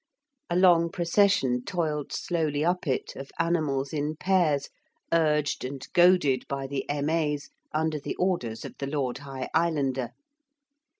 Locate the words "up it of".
2.65-3.29